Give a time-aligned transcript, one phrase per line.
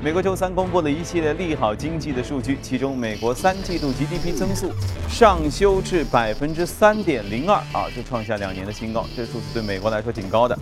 [0.00, 4.70] 美国周三公布了一系列利好经济的数据，其中美国三季度 GDP 增速
[5.08, 10.56] 上修至百分之三点零二啊，这创下两年的新高，这数字对美国来说挺高的。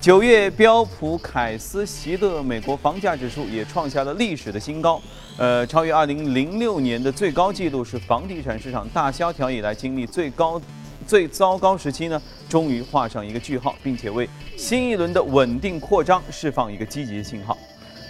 [0.00, 5.00] 九月标普凯斯席勒美国房价指数也创下了历史的新高，
[5.38, 10.60] 呃，超越二零零六年的最高纪录，是房地产市场大萧条以来经历最高、
[11.06, 17.56] 最糟糕时期呢，终于画上一个句号，并且为新一轮的稳定扩张释放一个积极的信号。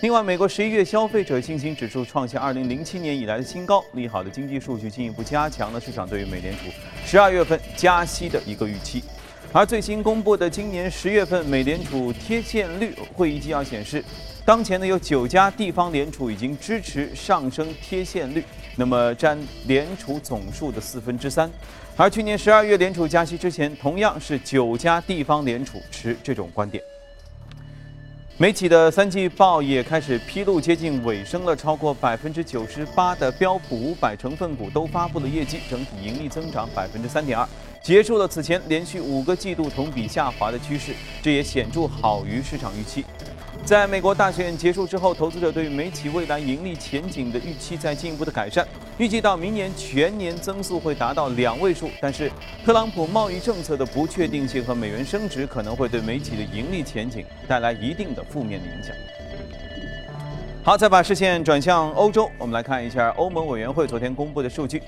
[0.03, 6.61] 另外，美国十一月消费者信心指数创下二零零七年以来的新高，利好的经济数据进一步加强了市场对于美联储
[7.05, 9.05] 十二月份加息的一个预期。
[9.53, 14.03] 而最新公布的今年十月份美联储贴现率会议纪要显示，
[14.43, 18.43] 当前呢有九家地方联储已经支持上升贴现率，
[18.77, 21.51] 那么占联储总数的四分之三。
[21.95, 26.83] 而去年十二月联储加息之前，同样是九家地方联储持这种观点。
[28.41, 37.47] 媒体的三季报也开始披露接近尾声了，超过百分之九十八的标普五百成分股都发布了业绩，整体盈利增长百分之三点二，
[37.83, 43.05] 结束了此前连续五个季度同比下滑的趋势，这也显著好于市场预期。
[43.65, 48.67] 在美国大选结束之后，投资者对于美企未来盈利前景的预期在进一步的改善，
[48.99, 51.89] 预计到明年全年增速会达到两位数。
[52.01, 52.33] 但是，
[52.65, 58.93] 特朗普贸易政策的不确定性和美元升值可能会对美企的盈利前景带来一定的负面的影响。
[60.65, 64.83] 好，再把视线转向欧洲，我们来看一下欧盟委员会昨天公布的数据。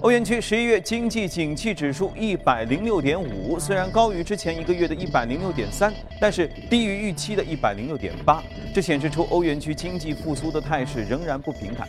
[0.00, 8.40] 欧元区十一月经济景气指数一百零六点五，虽然高于之前一个月的一百零六点三，但是低于预期的一百零六点八。
[8.72, 11.88] 这显示出欧元区经济复苏的态势仍然不平坦。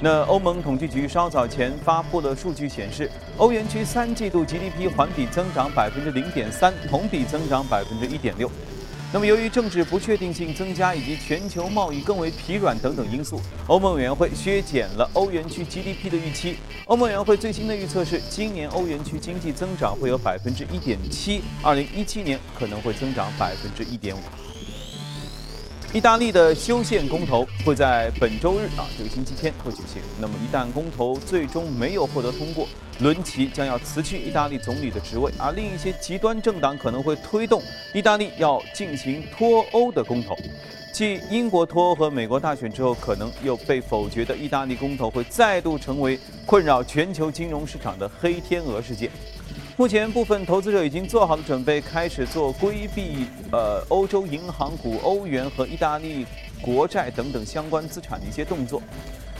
[0.00, 8.48] 那欧盟统计局稍早前发布的数据显示，欧元区三季度 GDP 环比增长百分之零点三，同比增长百分之一点六。
[9.10, 16.56] 那么，由于政治不确定性增加以及全球贸易更为疲软等等因素，欧盟委员会削减了欧元区 GDP 的预期。
[16.84, 24.20] 欧盟委员会最新的预测是，今年欧元区经济增长会有百分之一点七，二零一七年可能会增长百分之一点五。
[25.94, 30.02] 意大利的修宪公投会在本周日啊，这个星期天会举行。
[30.20, 32.68] 那么，一旦公投最终没有获得通过，
[33.00, 37.62] 伦齐将要辞去意大利总理的职位，而另一些极端政党可能会推动
[37.94, 40.36] 意大利要进行脱欧的公投。
[40.92, 49.10] 继英国脱欧和美国大选之后，可能又被否决的意大利公投会再度成为困扰全球金融市场的黑天鹅事件。
[49.78, 56.26] 目前，部分投资者已经做好了准备，开始做规避呃欧洲银行股、欧元和意大利
[56.60, 58.82] 国债等等相关资产的一些动作。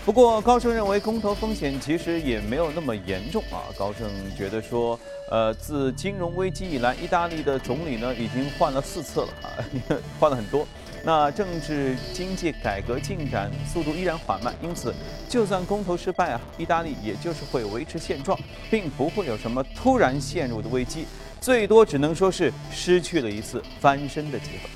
[0.07, 3.67] 不过，高盛认为公投风险其实也没有那么严重啊。
[3.77, 4.97] 高盛觉得说，
[5.29, 9.51] 呃，自金融危机以来，意大利的总理呢已经换了四次了啊，
[10.21, 10.65] 换了很多。
[11.05, 14.95] 那政治经济改革进展速度依然缓慢，因此
[15.29, 18.39] 就算公投失败啊，意大利也就是会维持现状，
[18.71, 21.07] 并不会有什么突然陷入的危机，
[21.41, 24.69] 最多只能说是失去了一次翻身的机会。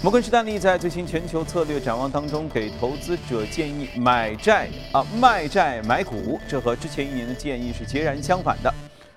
[0.00, 8.74] 摩根士丹利在最新全球策略展望当中，给投资者建议买债啊卖债买股，这和之前一年的建议是截然相反的。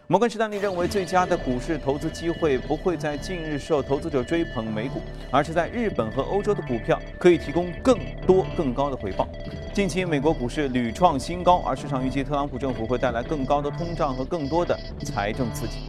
[0.08, 5.02] 摩根士丹利认为，最佳的股市投资机会不会在近日受投资者追捧美股，
[5.32, 9.28] 而是在日本和欧洲的股票可以提供更多更高的回报。
[9.74, 15.80] 近期美国股市屡创新高，而市场预计特朗普政府会带来更高的通胀和更多的财政刺激。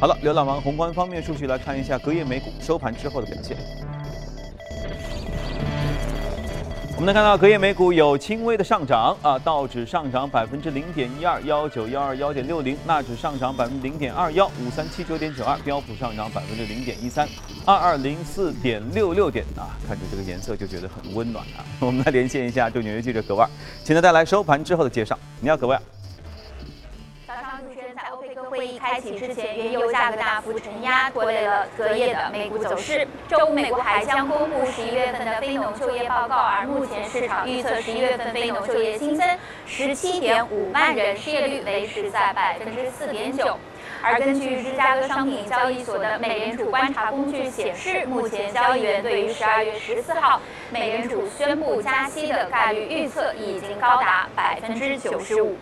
[0.00, 3.54] 好了，浏览完宏观方面数据，来看一下隔夜美股收盘之后的表现。
[7.00, 17.26] 我们能看到隔夜美股有轻微的上涨啊，道指上涨百分之零点一二幺九幺二幺点六零，纳指上涨百分之零点二幺五三七九点九二，标普上涨百分之零点一三
[17.64, 21.64] 二二零四点六六点啊，看着这个颜色就觉得很温暖啊。
[21.80, 23.48] 我们来连线一下驻纽约记者葛万，
[23.82, 25.18] 请他带来收盘之后的介绍。
[25.40, 25.80] 你好，葛万。
[28.60, 33.08] 会议开启之前，原油价格大幅承压，拖累了隔夜的美股走势。
[33.26, 39.26] 周五，美国还将公布十一月份的非农就业报告，而目前市场预测十一月份非农就业新增
[39.64, 43.56] 十七点五万人，失业率维持在百分之四点九。
[44.02, 50.38] 而根据芝加哥商品交易所的美联储观察工具显示，目前交易员对于十二月十四号
[50.70, 55.56] 美联储宣布加息的概率预测已经高达百分之九十五。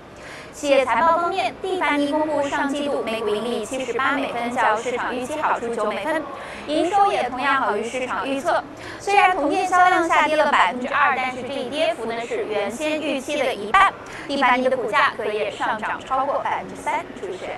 [0.53, 6.23] 企业财报方面，蒂凡尼公布上季度每股盈利七十八美分，较市场预期好出九美分，
[6.67, 8.63] 营收也同样好于市场预测。
[8.99, 13.93] 虽然同店销量下跌了百分之二，但是这一跌幅呢是原先预期的一半。
[14.27, 17.05] 蒂凡尼的股价可也上涨超过百分之三。
[17.21, 17.57] 主持人，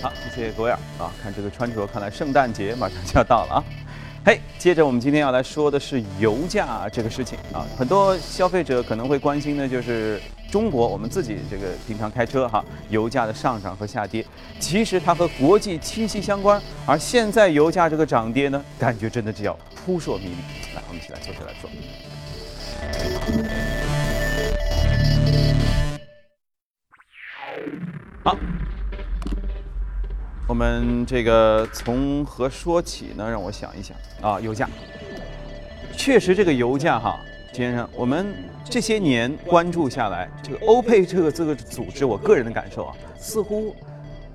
[0.00, 0.78] 好，谢谢各位啊！
[1.20, 3.64] 看这个穿着，看来圣诞节马上就要到了啊。
[4.24, 14.24] 嘿，接着我们今天要来说的是油价这个事情啊，很多消费者可能会关心的就是中国我们自己这个平常开车哈，油价的上涨和下跌，
[14.58, 16.60] 其实它和国际息息相关。
[16.86, 20.74] 而现在油价这个涨跌呢，感觉真的叫扑朔迷离。
[20.74, 21.68] 来，我们一起来坐下来说。
[28.24, 28.36] 好。
[30.48, 33.30] 我们这个从何说起呢？
[33.30, 34.66] 让我想一想啊，油价，
[35.94, 37.20] 确实这个油价哈，
[37.52, 38.34] 先生，我们
[38.64, 43.74] 这些年关注下来，这个欧佩这个这个组织，我个人的感受啊，似乎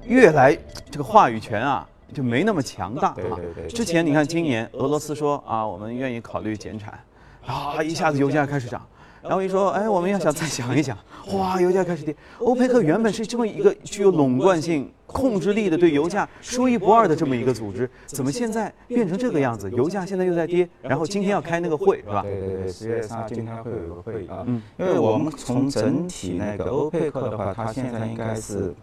[0.06, 0.58] 越来
[0.92, 3.40] 这个话语权啊就没那么强大啊。
[3.70, 7.00] 之前你看，今年俄罗斯说啊，我们愿意考虑减产，
[7.46, 8.86] 啊，一下子油价开始涨。
[9.24, 10.98] 然后一说，哎，我们要想再想一想，
[11.34, 12.14] 哇，油价开始跌。
[12.40, 19.72] 欧佩克原本是这么一个具有垄断性、控制力的，对油价说一不二的这么一个组织，怎么现在变成这个样子？
[19.72, 22.22] 油价现在又在跌，然后今天要开那个会，是吧？
[22.22, 24.44] 对对对，十月三号今天会有一个会议啊。
[24.46, 24.62] 嗯。
[24.78, 28.74] 因为我们从整体那个欧佩克的话，它现在应该是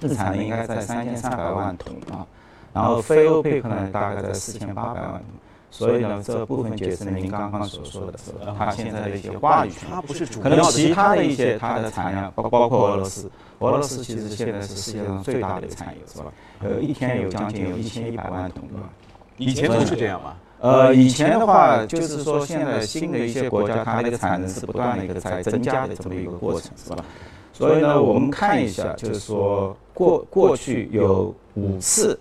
[0.00, 2.26] 日产应该在三千三百万桶啊，
[2.72, 5.22] 然后非欧佩克呢大概在四千八百万桶。
[5.76, 8.54] 所以呢，这部分解释了您刚刚所说的，是吧？
[8.56, 13.28] 它现在的一些话语权，它不是主可能其他的一些它的产量，包包括俄罗斯，
[13.58, 16.26] 俄罗斯其实现在是世界上最大的产油，是吧？
[16.60, 18.88] 呃，一天有将近有一千一百万桶，对吧？
[19.36, 20.36] 以前不是这样吗？
[20.60, 27.04] 呃，以前的话就是说，现在新的一些国家，它那个产能是不断的一个在增加的这么一个过程，是吧？
[27.52, 32.16] 所以呢，我们看一下，就是说过过去有五次。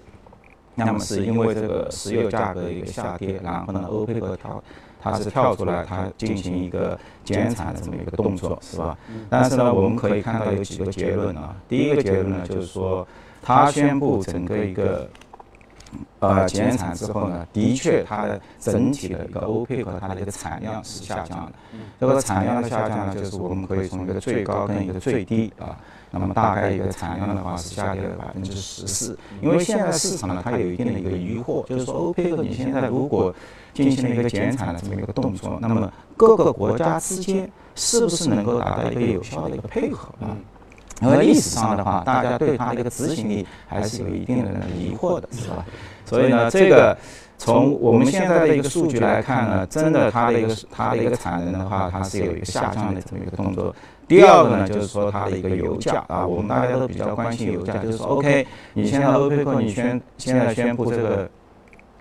[0.76, 4.64] 那么是因为这个石油价格的一个下跌，然后呢，欧佩克跳，
[5.00, 8.98] 它是跳出来，它进行一个减产的这么一个动作，是吧？
[9.30, 11.56] 但是呢，我们可以看到有几个结论啊。
[11.68, 13.08] 第一个结论呢，就是说，
[13.42, 15.10] 它宣布整个一个
[16.20, 21.52] 呃减产之后呢，的确它的整体的一个欧佩克它的一个产量是下降的。
[22.00, 25.78] 这个产量的下降呢，就是我们可以从一个最高跟一个最低啊。
[26.16, 33.34] 那么大概一个产量的话是下跌了百分之十四，因为现在市场呢它有一定的一个疑惑，就是说欧佩克你现在如果
[33.74, 40.38] 进行了一个减产的这么一个动作，那么各个国家之间是不是能够达到一个有效的一个配合啊？
[41.02, 45.66] 因为历史上的话，大家对它的一个执行力还是有一定的疑惑的，是吧？
[46.06, 46.98] 所以呢，这个
[47.38, 53.76] 从我们现在的一个数据来看呢，真的它的一个它的一个产能的话，它是有一个下降的这么一个动作。
[54.08, 61.30] 第二个呢，就是说它的一个油价啊，我们大家都比较关心油价，就是说，OK，你现在欧佩克你宣现在宣布这个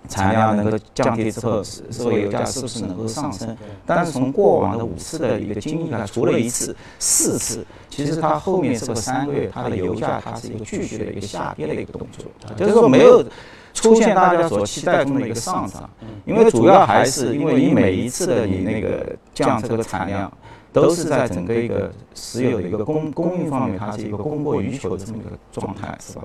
[0.09, 3.57] 产量能够降低之后，是是否油价是不是能够上升？
[3.87, 12.27] 但是从过往的五次的一个经历来，除了一次、四次，其实它后面这个三个月，它的油价它是一个继续的一个下跌的一个动作，
[12.57, 13.25] 就是说没有
[13.73, 15.89] 出现大家所期待中的一个上涨，
[16.25, 20.31] 因为主要还是因为你每一次的你那个降这个产量。
[20.73, 26.23] 都是在整个一个石油的一个供供应方面，它是一个供过于求的这么一个状态，是吧？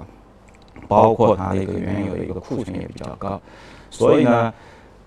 [0.87, 3.39] 包括它的一个原油的一个库存也比较高，
[3.89, 4.53] 所以呢，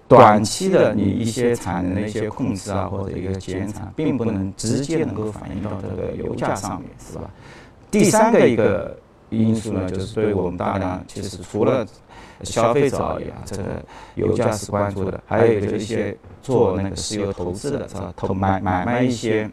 [0.09, 7.31] 短期的你一些产能的一些控制啊，或者一个减产，并不能直接能够反映到这个油价上面，是吧？
[7.91, 8.97] 第三个一个
[9.31, 11.87] 因素呢，就是对我们大量其实除了
[12.43, 13.85] 消费者而言，这个
[14.15, 18.13] 油价是关注的，还有就是一些做那个石油投资的，是吧？
[18.17, 19.49] 投买买卖一些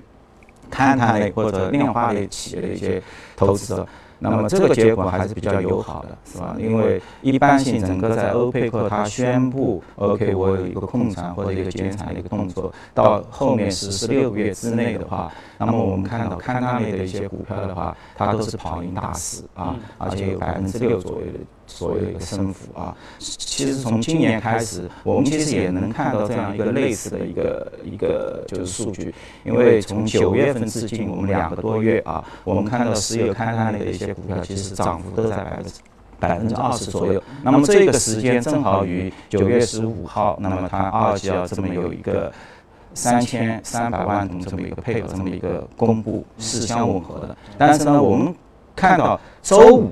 [0.72, 3.02] 勘探类或者炼化类企业的一些
[3.36, 3.88] 投资者。
[4.20, 6.56] 那么这个结果还是比较友好的，是吧？
[6.58, 22.96] 因为一般性整个在欧佩克它宣布 OK，我有一个控产或者一个减产的一个动作，到后面实施六个月之内的话，那么我们看到勘探类的一些股票的话，它都是跑赢大市啊，而且有百分之六左右的所谓的一个升幅啊。
[23.20, 29.14] 其实从今年开始，我们其实也能看到这样一个类似的一个一个就是数据，
[29.46, 34.08] 因为从九月份至今，我们两个多月啊，我们看到石油勘探的一些。
[34.18, 35.74] 股票其实涨幅都在百分之
[36.18, 37.22] 百分之二十左右。
[37.44, 42.32] 那么这个时间正好于九月十五号，那么它二季要这么有一个
[42.96, 47.38] 三千三百万桶这么一个配合这么一个公布是相吻合的。
[47.58, 48.34] 但是呢，我们
[48.76, 49.92] 看到周五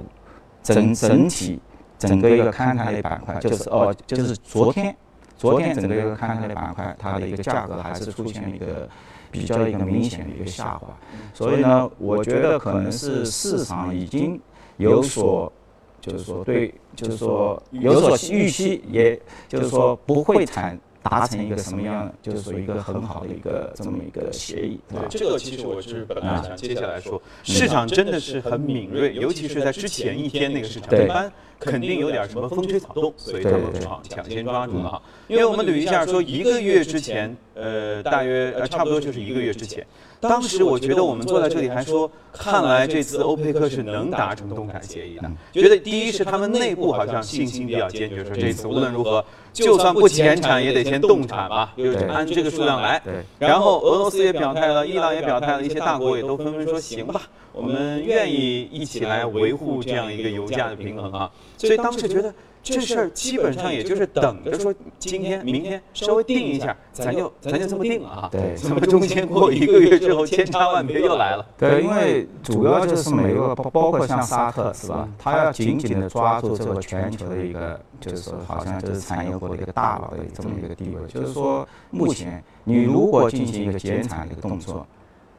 [0.66, 1.60] 整整体
[1.98, 4.94] 整个一个勘探类板块，就是哦，就是昨天
[5.38, 8.90] 昨天整个一个勘探类板块，它的一个价格还是出现了一个。
[9.32, 10.88] 比较一个明显的一个下滑，
[11.34, 14.40] 所以呢，我觉得可能是市场已经
[14.78, 15.52] 有所，
[16.00, 19.20] 就是说对，就是说有所预期，也
[19.50, 24.80] 就是说不会谈达成一个什么样，就是说一个很好的一个这么一个协议。
[24.90, 35.02] 对，这个其实我是本来想接下来说，市场真的是很敏锐，尤其是在之前一天那个市场，一般肯定有点什么风吹草动，所以他们啊抢先抓住了哈。
[35.28, 39.86] 因为我们捋一下，说一个月之前，呃，大约呃差不多就是一个月之前，
[40.20, 45.32] 当时我觉得我们坐在这里还说，看来这次欧佩克是能达成冻产协议的。
[45.54, 53.02] 觉得第一是他们内部好像信心比较坚决，说这次无论如何，就算不减产也得先冻产吧，就是按这个数量来。
[53.40, 57.24] 然后俄罗斯也表态了，伊朗也表态了，一些大国也都纷纷说行吧，
[57.56, 61.32] 我们愿意一起来维护这样一个油价的平衡啊。
[61.58, 62.34] 所以当时觉得。
[62.68, 68.30] 这事儿基本上也就是等着说，今天、明天稍微定一下，咱就咱就这么定了啊。
[68.32, 71.46] 对，怎么中间过一个月之后，千差万别又来了？
[71.60, 75.08] 对，因为主要就是美国，包包括像沙特是吧？
[75.20, 81.08] 他要紧紧的抓住这个全球的一个，就是说好像就是产业国的一个大佬的这么一个地位。
[81.08, 84.88] 就是说，目前你如果进行一个减产的一个动作，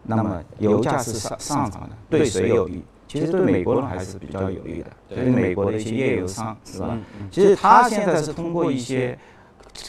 [0.07, 2.83] 那么油价是上上涨的，对谁有利？
[3.09, 6.99] 其实对美国人还是比较有利的，对美国的一些页油商是吧？
[7.31, 9.17] 其实他现在是通过一些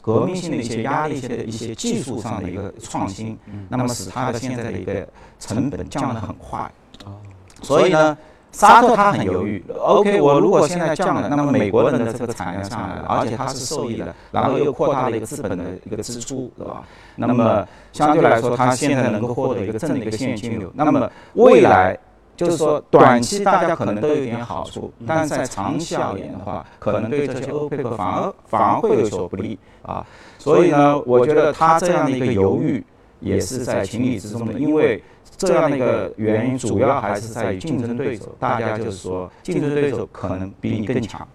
[0.01, 3.38] 革命性的一些压力、一些一些技术上的一个创新，
[3.69, 5.07] 那么使他的现在的一个
[5.39, 6.71] 成本降得很快。
[7.63, 8.15] 所以呢，
[8.51, 9.63] 沙特他很犹豫。
[9.80, 16.84] OK，我如果现在降了，那么美国人的这个产量上来了，而且他是受益的，然后又扩大了一个资本的一个支出，是吧？
[17.16, 20.72] 那么相对来说，他现在能够获得一个正的一个现金流。
[20.74, 21.98] 那么未来。
[22.38, 30.06] 就是说，短期大家可能都有点好处，但是在长期而言的话，可能对这些欧佩克反而反而会有所不利啊。
[30.38, 32.86] 所以呢，我觉得他这样的一个犹豫
[33.19, 35.03] 也是在情理之中的，因为
[35.36, 41.27] 这样的一个原因主要还是在于竞争对手，大家就是说竞争对手可能比你更强。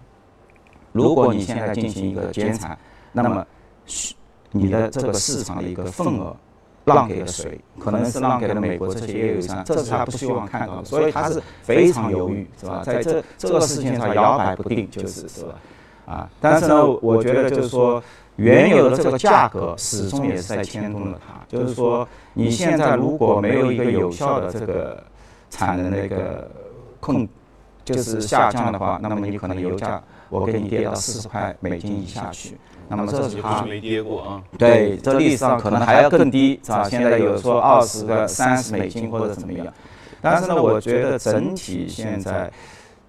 [0.91, 2.77] 如果你现在进行一个减产，
[3.11, 3.45] 那么
[4.51, 6.35] 你的这个市场的一个份额。
[6.85, 7.57] 让给了谁？
[7.79, 12.81] 可能是让给了美国这些业务商，这是他不希望看到的，所以他是非常犹豫，是吧？
[12.83, 15.55] 在这这个事情上摇摆不定，就是是吧？
[16.05, 18.03] 啊，但是呢，我觉得就是说，
[18.37, 21.41] 原有的这个价格始终也是在牵动着它。
[21.47, 25.03] 就是说，你现在如果没有一个有效的这个
[25.49, 26.49] 产能的一个
[26.99, 27.27] 控，
[27.85, 32.57] 就是下降的话，那么你可能油价我给你跌到四十块美金以下去。
[32.87, 34.43] 那么这是它没跌过啊？
[34.57, 36.89] 对，这历史上可能还要更低，是吧？
[36.89, 39.65] 现在有说二十个、三十美金或者怎么样，
[40.21, 42.51] 但是呢，我觉得整体现在。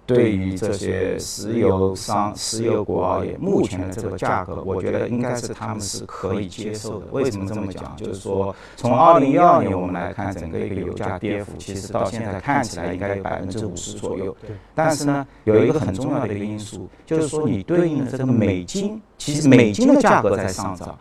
[0.05, 7.07] 对于这些石油商、石油国而言，目前的这个价格，我觉得应该是他们是可以接受的。
[7.11, 7.95] 为什么这么讲？
[7.97, 14.35] 就是说，从二零一二年我们来看，整个一个油价跌幅，其实到现在看起来应该有百分之五十左右。
[14.75, 20.95] 但是呢，有一个很重要的一个因素，就是说你对应的这个美金，其实美金的价格在上涨。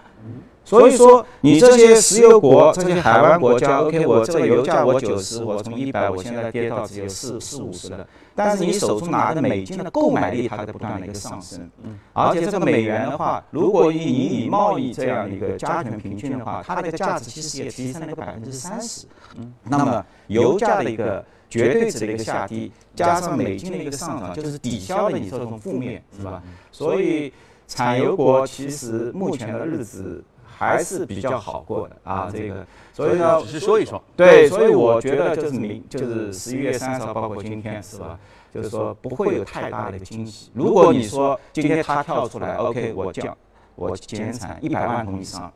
[0.65, 8.07] 所以说，你这些石油国、这些海湾国家，OK，我这个油价我九十，我从一百，我现在跌到只有四四五十了。
[8.35, 11.71] 但是你手中拿的美金的购买力，它在不断的一个上升。
[11.83, 11.99] 嗯。
[12.15, 19.07] 而且这个美元的话，如果以你以贸易这样一个加权平均的话，它的一个价值其实也提升了个百分之三十。
[19.37, 19.53] 嗯。
[19.65, 26.43] 那么油价的一个绝对值的一个下跌，加上美金的一个上涨，就是抵消了你这种负面，是吧？
[26.73, 27.31] 所以
[27.69, 30.25] 产油国其实目前的日子。
[30.57, 38.19] 还是比较好过的啊，这个，所以呢，只是说一说，对，所以我觉得就是明，就是十一月三十号，包括今天，是吧？
[38.53, 40.51] 就是说不会有太大的一个惊喜。
[40.55, 43.37] 如果你说今天它跳出来，OK，我降，
[43.75, 45.53] 我减产一百万桶以上，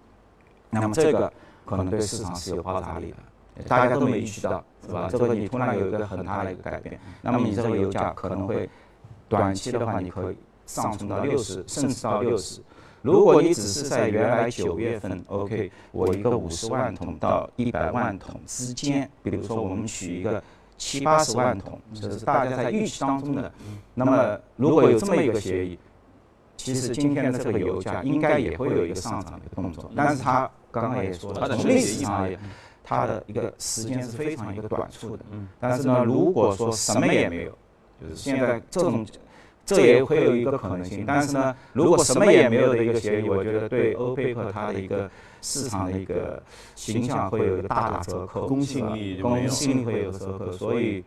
[0.71, 1.33] 那么这个
[1.65, 5.09] 可能对市场是有爆炸力的，大家都没预期到，是吧？
[5.09, 8.69] 这个你突然有一个很大的一个改变，那么你这个油价可能会
[9.29, 10.37] 短期的话，你可以
[10.67, 12.61] 上冲到六十，甚至到六十。
[13.03, 20.43] 如果你只是在原来九月份，OK，我一个五十万桶到一百万桶之间，比如说我们取一个
[20.77, 23.53] 七八十万桶，这是大家在预期当中的。
[23.95, 25.79] 那么如果有这么一个协议，
[26.57, 29.91] 其实今天的这个油价应该也会有一个上涨的动作。
[29.95, 32.41] 但是它刚刚也说了，从历史上而言，
[32.83, 35.25] 它的一个时间是非常一个短促的。
[35.61, 37.53] 但是呢，如果说什么也没有，
[38.03, 39.07] 就是现在这种。
[39.69, 45.11] 这也会有一个可能性，但是呢，如果什么也没有的一个协议，我觉得对欧佩克它的一个
[45.43, 46.43] 市场的一个
[46.75, 51.05] 形象会有一个大打折扣，公信力公信力会有折扣，所以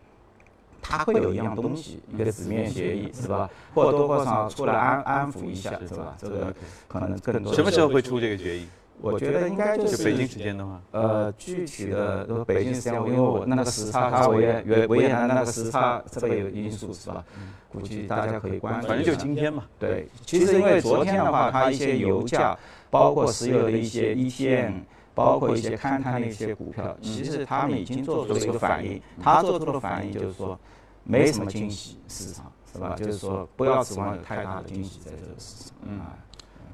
[0.80, 3.50] 它会有一样东西，一个纸面协议是吧？
[3.74, 6.16] 或多或少出来安安抚一下是吧？
[6.20, 6.54] 这个
[6.88, 7.52] 可能更多。
[7.54, 8.68] 什么时候会出这个决议？
[9.02, 17.24] 我觉得应该就是北京时间的话，呃，具体的都北京时间，因为我那个时差，它维也维维也纳那个时差，这个有因素是吧？
[17.72, 18.88] 估计大家可以关注。
[18.88, 19.64] 反正就今天嘛。
[19.80, 22.58] 对，其实因为昨天的话，它一些油价，
[22.90, 24.74] 包括石油的一些 ETN，
[25.16, 29.02] 包括一些勘探的一些股票，其实他们已经做出了一个反应。
[29.22, 30.60] 他做出的反应就是说，
[31.04, 32.96] 没什么惊喜，市场是吧？
[32.96, 35.78] 就是说不要指望有太大的惊喜在这个市场。
[35.84, 36.00] 嗯，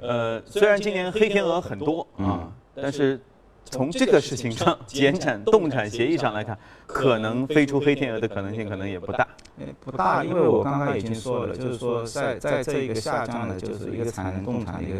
[0.02, 3.20] 呃，虽然今年黑天鹅很多啊，但是
[3.66, 9.28] 从这个事情上减产冻产协议上来看，可能飞出黑天鹅的可能性可能也不大。
[9.82, 15.00] 不大，因为我刚刚已经说了，就是说在在这一个下降的，就是一个产能冻产的一个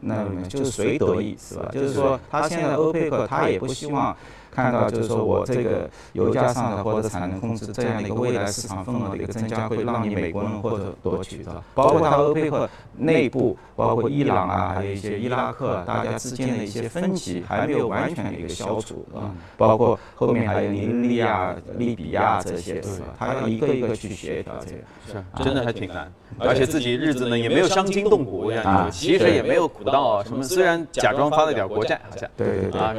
[0.00, 1.70] 那里面，就是谁得益是吧？
[1.72, 4.16] 就是说他现在欧佩克他也不希望。
[4.54, 11.64] 看到就是说我这个油价上的或者产能控制这样的一个未来市场份额的一个增加，会让你美国人或者夺取，是吧？
[11.74, 19.32] 包括它欧佩克内部，包括伊朗啊，还有一些伊拉克，大家之间的一些分歧还没有完全的一个消除，啊？
[19.56, 22.82] 包括后面还有尼日利亚、利比亚这些？
[23.18, 32.92] 他要一个一个去协调，这个是真的还挺难，而且自己日子呢也没有伤筋动骨，啊，其实也没有苦到什么，虽然假装发了点国债，好像对对对，啊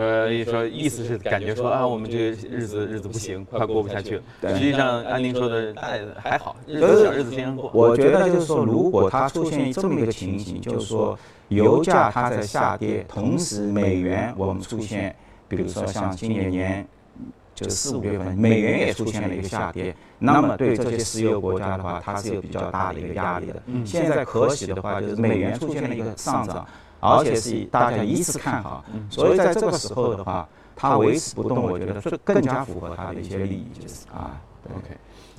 [0.49, 1.42] 说意思是感。
[1.45, 4.23] 觉说啊，我们这个日子日子不行，快过不下去了。
[4.55, 7.69] 实际上，安宁说的哎还好，日子小日子先过。
[7.73, 11.17] 我觉得就是说，如果它出现这么一个情形，就是说
[11.49, 15.15] 油价它在下跌，同时美元我们出现，
[15.47, 16.87] 比如说像今年年
[17.53, 23.61] 就四五月份，美元也出现了一个下跌，那么对这些石油国家的话，它是有比较大的一个压力的。
[23.85, 26.65] 现在可喜的话，就是美元出现了一个上涨，
[26.99, 30.47] 而且是大家一致看好，所以在这个时候的话。
[30.75, 34.41] 它维持不动，我觉得这更加符合它的一些利益，就是啊
[34.75, 34.97] ，OK，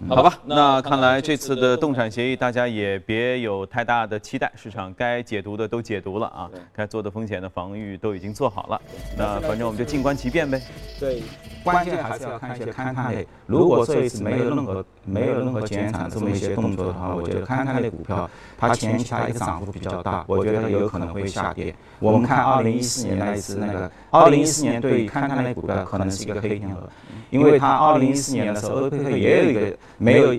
[0.08, 8.80] 好吧，那看来这次的动产协议大家也别有太大的期待，市场该解读的都解读了啊，该做的风险的防御都已经做好了，
[9.16, 10.60] 那反正我们就静观其变呗。
[10.98, 11.22] 对。
[11.64, 13.26] 关键还是要看一些勘探类。
[13.46, 21.74] 如果这一次没有任何没有任何减产这么一些动作的话，我觉得勘探类股票它前期它一个涨幅比较大，我觉得有可能会下跌。
[22.00, 26.88] 我们看二零一四年那一次那个，二零一四年对勘探类股票可能是一个黑天鹅，
[27.30, 30.34] 因为它二零一四年的时候，欧佩克也有一个没有。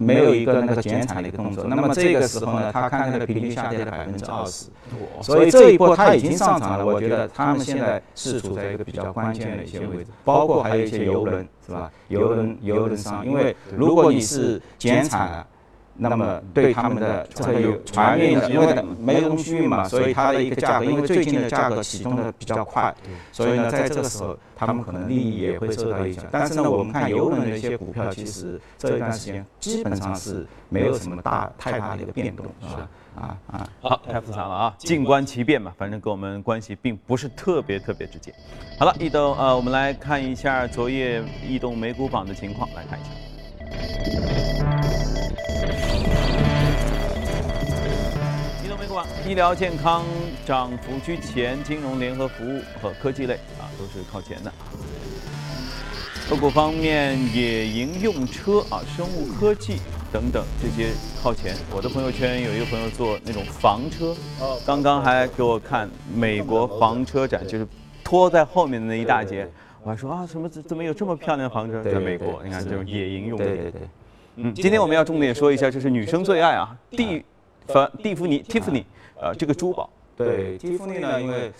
[0.00, 4.70] 没有一个那个减产的一个动作，那么这个时候呢，他看那个比例下跌了百分之二十，
[5.20, 6.86] 所以这一波它已经上涨了。
[6.86, 11.90] 我觉得他们现在是处在一个比较关键的一些位置，包括还有一些游轮，是吧？
[12.08, 15.46] 游轮游轮商，因为如果你是减产了。
[16.00, 22.94] 那么对他们的这个有船运的，因为没有东西运嘛，所以它的一个价格，因为最近的价格启动的比较快，
[23.30, 26.24] 所以呢，在这个时候，他们可能利益也会受到影响。
[26.30, 32.88] 但是呢，我们看游轮的一些股票，其实这一段时间基本上是没有什么大太大的一个变动，是吧？
[33.16, 38.32] 啊啊，好，太复杂了啊，静观其变嘛，反正跟我们关系并不是特别特别直接。
[38.78, 44.59] 好了，易东，呃，我们来看一下昨夜异动美股榜的情况，来看一下。
[49.30, 50.04] 医疗健康
[50.44, 54.52] 涨幅居前，金融、联合服务和科技类啊都是靠前的。
[56.28, 59.76] 个股方面，野营用车啊、生物科技
[60.12, 60.90] 等等这些
[61.22, 61.54] 靠前。
[61.72, 64.16] 我的朋友圈有一个朋友做那种房车，
[64.66, 67.64] 刚刚还给我看美国房车展，就是
[68.02, 69.48] 拖在后面的那一大截。
[69.84, 72.42] 我还说啊，什么怎么有这么漂亮的房车在美国？
[72.44, 73.44] 你看这种野营用的。
[73.44, 73.80] 对对对。
[74.38, 77.24] 嗯，今天我们要重点说一下，这是女生最爱啊，蒂
[77.68, 78.82] 凡蒂芙尼 Tiffany。
[79.20, 81.52] 呃，这个珠宝，对蒂芙尼呢，因为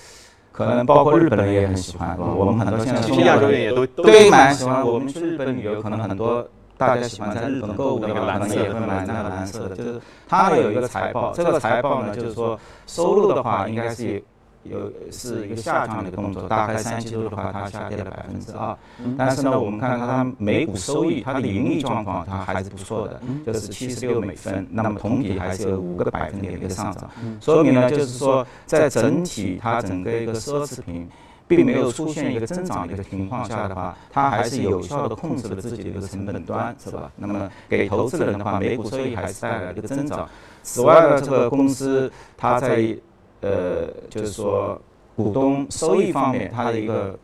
[0.51, 4.83] 可能包括日本人也很喜欢，我们很多现在去亚洲人也都都蛮喜欢。
[4.87, 9.77] 我们去日本旅游，可能很多大家喜欢在日本购物的话，可能也会买那个蓝色的。
[9.77, 14.23] 就是它有一个财报，这个财报呢，就是说收入的话，应该是。
[14.64, 18.77] 有是一个下降的一个动作，大概三季度的话，它下跌了百分之二。
[19.16, 24.66] 但是呢，我们看看它每股收益，它的盈利状况，它还是不错的，就是七十六美分。
[24.70, 27.09] 那么同比还是有五个百分点的一个上涨，
[27.40, 31.09] 说明呢，就是说在整体它整个一个奢侈品
[31.49, 37.11] 并没有出现一个增长的一个情况下的话，它还是有效的控制了自己的一个成本端，是吧？
[37.16, 40.29] 那么给投资人的话，每股收益还是带来一个增长。
[40.62, 42.94] 此外呢，这个公司它在
[43.40, 44.81] 呃，就是说
[45.16, 47.18] 股东收益方面，它的一个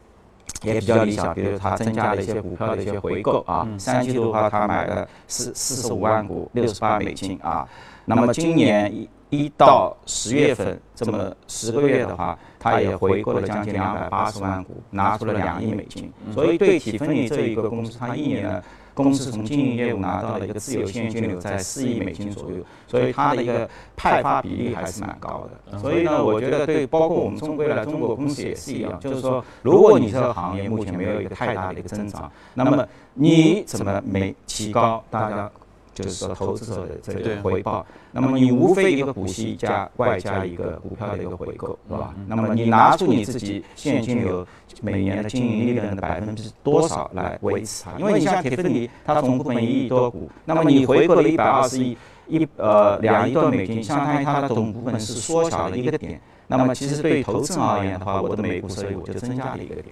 [0.63, 7.69] 也比较理想，比如它增加了一些股票的一些回购啊，三季度的话，它买了四四十五万股，六十八美金啊。
[8.05, 16.13] 那么今年一一到十月份这么十个月的话，它也回购了将近两百八十万股，拿出了两亿美金。
[16.33, 18.63] 所以对体分离这一个公司，它一年呢。
[18.97, 25.79] 公司从经营业务拿到的一个自由现金流在四亿美金左右，所以它的一个派发比例还是蛮高的。
[25.79, 35.51] 所以呢，我觉得对，包括我们中国来中国公司也是一样，就是说，如果你这个行业目前没有一个太大的一个增长，那么你怎么没提高大家
[35.97, 37.85] 就是说投资者的这个回报。
[38.13, 42.15] 那么你无非一个股息加外加一个股票的一个回购，是吧？
[42.27, 44.47] 那么你拿出你自己现金流
[44.83, 47.99] 每年的经营利润的百分之多少来维持它？
[47.99, 51.97] 因为你像铁芬尼，它总股本一亿多股，那么你回购了一百二十亿
[52.29, 56.21] 一呃两亿多美金，相当于它的总股本是缩小了一个点。
[56.49, 59.87] 那么其实对于投资人而言的话，我的每股收益我就增加了一个点。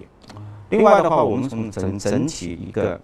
[0.71, 3.01] 另外的话，我们从整整体一个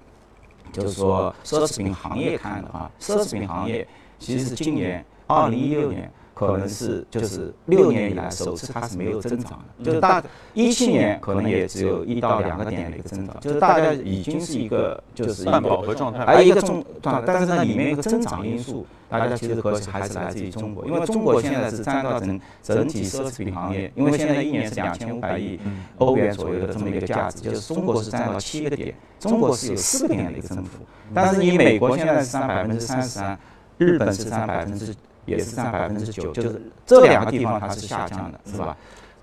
[0.72, 3.87] 就是说奢侈品行业看的话，奢侈品行业
[4.18, 6.11] 其实今年二零一六年。
[6.46, 10.22] 可能是就是六年以来首次它是没有增长的，就是大
[10.55, 25.61] 一七年可能也只有一到两个点的一个增长，就是大家已经是一个就是半饱和状态，还有一个重状态，但是呢里面一个增长因素，大家其实核心还是来自于中国，因为中国现在是占到整整体奢侈品行业，因为现在一年是两千五百亿
[25.98, 30.79] 欧元左右的这么一个价值，就是中国是占到七个点，中国是有四个点的一个增幅，
[31.12, 33.38] 但是你美国现在是占百分之三十三，
[33.76, 34.94] 日本是占百分之。
[35.31, 38.77] 也是占百分之九，就是这两个地方它是下降的，是吧？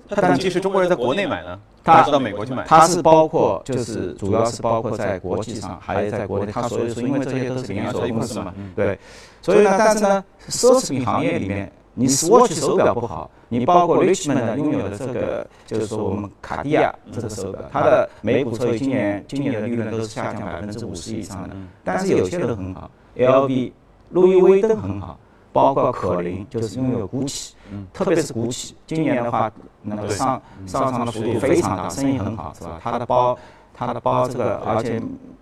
[0.09, 2.63] 但其实中国人在国内买呢，他是到美国去买。
[2.65, 6.49] 它是包括，就是主要是包括在国际上，还有在国内。
[6.49, 8.97] 它所以说，因为这些都是连锁公司嘛，对。
[9.41, 21.55] 所以呢，但是呢，奢侈品行业里面，你 Swatch 手表不好，你包括 Richmond 拥有的这个，就是说我们卡地亚这个手表，它的每股收益今年今年的利润都是下降百分之五十以上的。
[21.83, 23.73] 但是有些都很好，LV、
[24.11, 25.19] 路易威登很好。
[25.57, 27.51] 包括可林，就是拥有 GUCCI，
[27.91, 32.79] 特别是 GUCCI，今年的话，那个上上涨的幅度非常大，生意很好，是吧？
[32.83, 33.37] 它的包，
[33.73, 35.01] 它的包这个，而且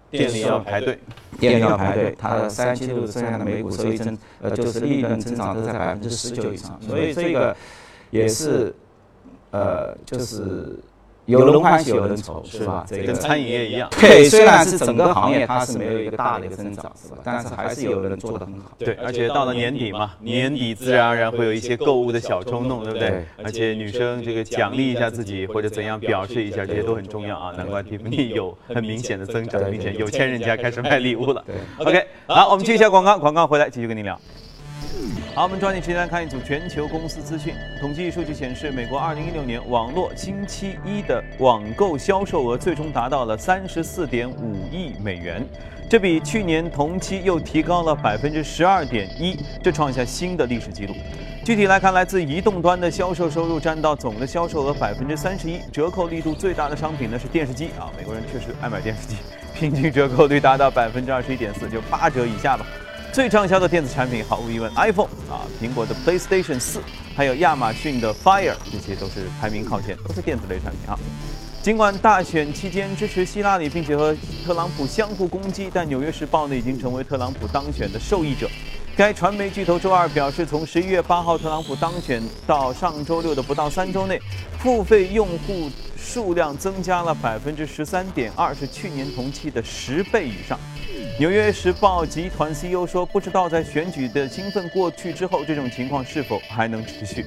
[0.10, 0.98] 店里要排队，
[1.38, 7.54] 店里要排队，它的三季度剩下的每股收益增，呃，就是利润增长都在百分之十九以上，所以这个
[8.10, 8.74] 也是，
[9.52, 10.80] 呃，就是。
[11.26, 12.86] 有人欢喜有人愁，是吧？
[12.88, 13.90] 这跟餐饮业一样。
[14.00, 17.18] 对，虽然是整个行业它是没有一个大的一个增长，是吧？
[17.24, 18.72] 但是还是有人做得很好。
[18.78, 23.26] 对，而且到了年底嘛，年底自然而然会有一些购物的小冲动，对不对？
[23.44, 27.52] 而且女生这个奖励一下自己或者怎样表示一下，这些都很重要啊。
[27.58, 31.44] 难怪 Tiffany 有很明显的增长，明显有钱人家开始卖礼物了。
[31.48, 34.20] 对 OK，好，我们接一下广告，广告回来继续跟您聊。
[35.36, 37.54] 好，我们抓紧时间来看一组全球公司资讯。
[37.82, 44.32] 统计数据显示，美国2016年网络星期一的网购销售额最终达到了34.5
[44.72, 45.46] 亿美元，
[45.90, 50.96] 这比去年同期又提高了12.1%，这创下新的历史记录。
[51.44, 59.18] 具体来看，来自移动端的销售收入占到总的销售额31%，折扣力度最大的商品呢是电视机啊，美国人确实爱买电视机，
[59.54, 62.66] 平均折扣率达到21.4%，就八折以下吧。
[63.16, 66.80] 最畅销的电子产品毫无疑问，iPhone 啊，苹果的 PlayStation 4，
[67.16, 71.00] 还有亚马逊的 Fire，这些都是排名靠前，都是电子类产品啊。
[71.64, 74.14] 尽管大选期间支持希拉里，并且和
[74.46, 78.50] 特朗普相互攻击，但《纽约时报》呢已经成为特朗普当选的受益者。
[78.98, 84.20] 该传媒巨头周二表示，从十一月八号特朗普当选到上周六的不到三周内，
[84.60, 85.70] 付费用户
[86.06, 90.58] 数量增加了百分之十三点二，是去年同期的十倍以上。
[91.20, 97.24] 《纽约时报》集团 CEO 说：“不知道在选举的兴奋过去之后，这种情况是否还能持续。”《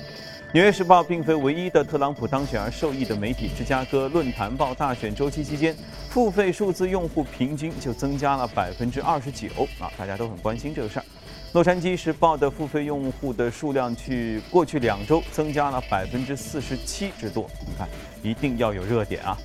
[0.53, 3.51] 纽约时报》并非唯一的特朗普当选而受益的媒体。
[3.59, 5.77] 芝加哥论坛报大选周期期间，
[6.09, 9.49] 付费数字用户平均就增加了百分之二十九
[9.81, 9.91] 啊！
[9.99, 11.03] 大家都很关心这个事儿。
[11.53, 17.49] 《洛杉矶时报》的付费用户的数量去过去两周增加了百分之四十七之多。
[17.67, 17.89] 你看，
[18.23, 19.37] 一定要有热点啊！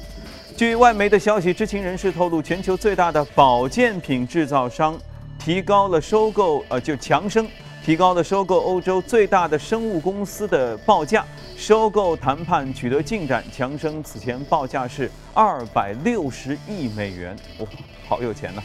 [0.58, 5.00] 据外媒的消息，知情人士透露，全球最大的保健品制造商
[5.40, 7.48] 提高了收购，呃，就强生
[7.86, 11.26] 提高了收购欧洲最大的生物公司的报价。
[11.56, 17.68] 收购谈判取得进展，强生此前报价是二百六十亿美元，哇，
[18.06, 18.62] 好有钱呐！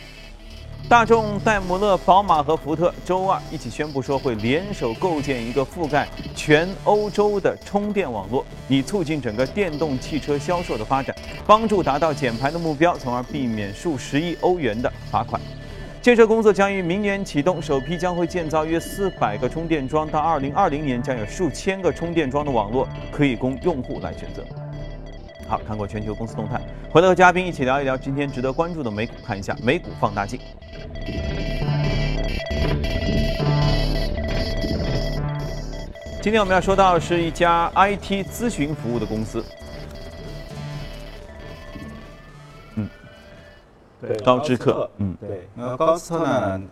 [0.89, 11.15] 大众、戴姆勒、宝马和福特周二一起宣布说，会联手构建一个覆盖全欧洲的充电网络，以促进整个电动汽车销售的发展，
[11.47, 15.39] 帮助达到减排的目标，从而避免数十亿欧元的罚款。
[16.01, 24.43] 建设工作将于明年启动，首批将会建造约四百个充电桩，到二零二零年将有数千个充电桩的网络可以供用户来选择。
[25.47, 26.59] 好，看过全球公司动态，
[26.91, 30.41] 回来和嘉宾一起聊一聊今天值得关注的美股，看一下美股放大镜。
[36.23, 39.45] 今天我们要说到是一家 IT 咨询服务的公司，
[42.77, 42.89] 嗯，
[44.01, 46.63] 对，高知客，嗯，对，那高知客呢？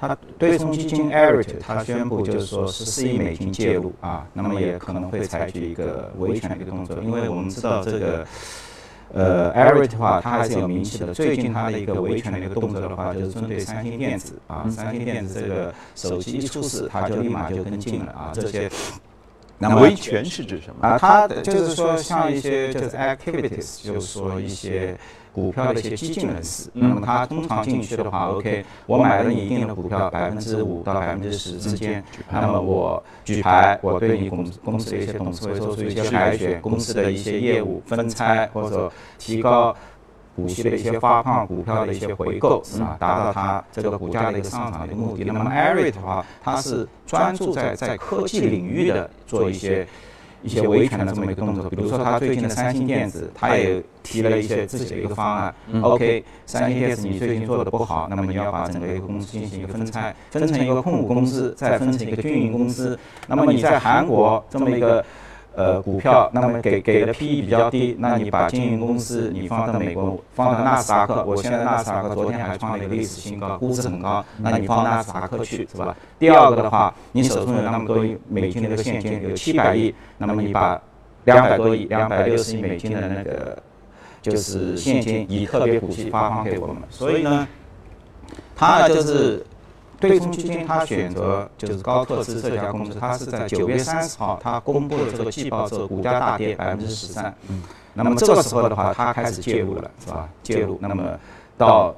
[0.00, 8.24] 它对冲基金 Arit，它宣布就是说十四亿美金介入啊，那么也可能会采取一个维权的一个动作，因为我们知道这个
[9.14, 11.14] 呃 a r i t 的话，它还是有名气的。
[11.14, 18.70] 最近它的一个维权的一个动作的话，就是针对三星电子啊，三星电子这个手机一出事，它就立马就跟进了啊，这些。
[19.60, 20.96] 那么维权是指什么啊？
[20.96, 24.96] 它就是说像一些就是 activities，就是说一些
[25.40, 26.68] 股票的一些激进人士。
[26.72, 32.02] 那么他通常进去的话，OK，我买了你一定的股票，百分之五到百分之十之间。
[32.30, 39.74] 那么我举牌，我对你公公司的一些董事会做出一些海选，公司的一些业务分拆或者提高。
[40.36, 42.96] 股息的一些发放，股票的一些回购，是吧？
[43.00, 45.24] 达到它这个股价的一个上涨的目的。
[45.24, 49.84] 那么 a r i 的话，它是专注在在科技领域的做一些
[50.42, 51.68] 一些维权的这么一个动作。
[51.70, 55.54] 比如说，他最近的三星电子，他也提了一些自己的一个方案。
[55.82, 62.98] OK，三星电子你最近做的不好，那么你要把整个一个公司进行一个分拆，分成一个控股公司，再分成一个运营公司。
[63.26, 65.04] 那么你在韩国这么一个。
[65.58, 75.96] 呃，股票，那么给给的 PE 比较低，那你把经营公司你放到美国，放到纳斯达克，我现在纳斯达克昨天还创了一个历史新高，估值很高，那你放纳斯达克去是吧？
[76.16, 80.80] 第二个的话，你手中有那么多美金的一个现金，有七百亿，那么你把
[81.24, 83.60] 两百多亿、两百六十亿美金的那个
[84.22, 87.48] 就是现金以特别股息发放给我们，所以呢，
[88.54, 89.44] 他呢就是。
[90.00, 97.34] 对冲基金，它选择就是高特斯这家公司，它是在九月三十号，它公布了这个季报之后，股价大跌百分之十三。
[97.48, 97.62] 嗯，
[97.94, 100.28] 那么这个时候的话，它开始介入了，是吧？
[100.42, 101.18] 介入，那么
[101.56, 101.94] 到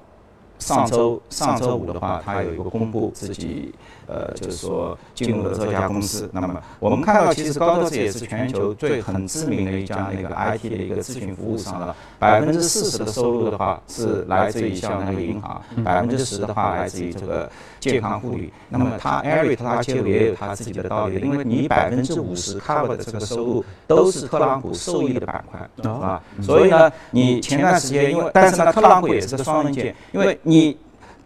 [0.58, 3.74] 上周上周五的话，它有一个公布自己。
[4.10, 11.94] 呃，就是说进入了这家公司，那么我们看到，其实高特斯也是全球最很知名的一家那个 IT 的一个咨询服务商了。
[12.18, 18.52] 百分之四十的收入的话是来自于像那个银行，百分之十的话来自于这个健康护理。
[18.68, 30.76] 那么他 i 它介入也有他自己的道理，因为你百分之五十 cover 的这个收入都是特朗普受益的板块，啊，所以呢，你前段时间因为，但是呢，特朗普也是个双刃剑，因为你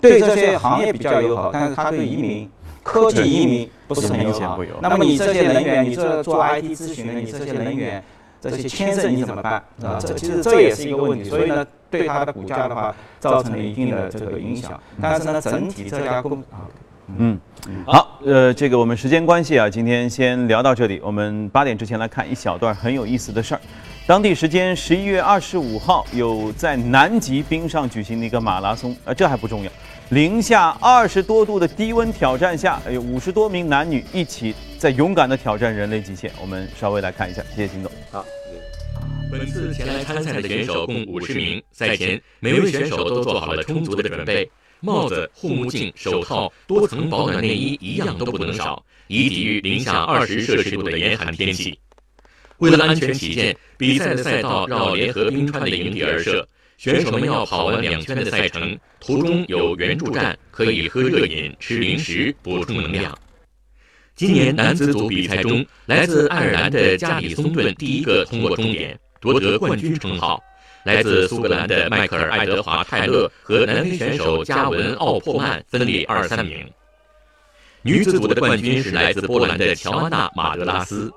[0.01, 2.51] 对这些行业比较友好，但是他对移民。
[2.85, 4.61] 科技移民不是很友好。
[4.81, 8.05] 那么你这些人员，你这做 IT 咨询的，你这些人员，
[8.41, 9.55] 这些签证你怎么办？
[9.83, 11.29] 啊，这其实这也是一个问题。
[11.29, 14.79] 所以呢，对它的股价的话，造成了一定的这个影响。
[15.01, 16.69] 但是呢，整体这家公啊，
[17.17, 17.41] 嗯，
[17.87, 21.01] 好，呃，这个我们时间关系啊，今天先聊到这里。
[21.03, 23.61] 我们八点之前来看一小段很有意思的事儿。
[24.07, 29.71] 当地时间十一月二十五号，有在南极冰上举行的一个马拉松，呃，这还不重要。
[30.11, 36.31] 零下二十多度的低温挑战下，有五十多名男女一起在勇敢地挑战人类极限。
[36.41, 37.91] 我们稍微来看一下，谢谢秦总。
[38.11, 38.25] 好，
[39.33, 44.49] 本次前来参赛的选手共五十名，赛前每位选手都做好了充足的准备，
[44.81, 51.79] 帽子、护目镜、手套、多层保暖内衣一样都不能少，以抵御零下二十摄氏度的严寒天气。
[52.59, 56.47] 为了安全起见，比赛的赛道绕联合冰川的营地而设。
[56.85, 63.19] 选手们要跑完两圈的赛程，途中有援助站，可以喝热饮、吃零食补充能量。
[64.15, 70.39] 今年男子组比赛中，来自爱尔兰的加里松顿第一个通过终点，夺得冠军称号。
[70.85, 76.71] 来自苏格兰的迈克尔·爱德华·泰勒和南非选手加文·奥珀曼分列二三名。
[77.81, 81.11] 女子组的冠军是来自波兰的乔安娜·马德拉斯。